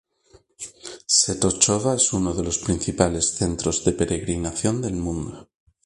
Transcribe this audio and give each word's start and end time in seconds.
Częstochowa 1.07 1.93
es 1.93 2.11
uno 2.13 2.33
de 2.33 2.41
los 2.43 2.57
principales 2.57 3.35
centros 3.35 3.85
de 3.85 3.91
peregrinación 3.91 4.81
del 4.81 4.93
mundo. 4.93 5.47